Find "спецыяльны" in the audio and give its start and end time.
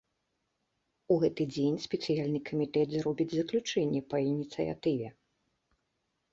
1.85-2.41